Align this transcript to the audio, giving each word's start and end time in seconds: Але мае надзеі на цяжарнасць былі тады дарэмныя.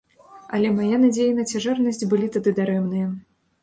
Але 0.57 0.71
мае 0.77 0.95
надзеі 1.03 1.37
на 1.43 1.47
цяжарнасць 1.53 2.05
былі 2.17 2.35
тады 2.39 2.59
дарэмныя. 2.65 3.17